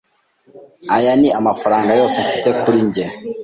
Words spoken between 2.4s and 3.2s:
kuri njye.